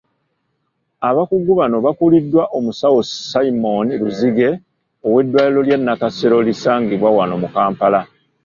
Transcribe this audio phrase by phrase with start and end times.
[1.09, 4.49] Abakugu bano bakuliddwa omusawo Simon Luzige
[5.05, 8.01] ow'eddwaliro lya Nakasero erisangibwa wano mu Kampala.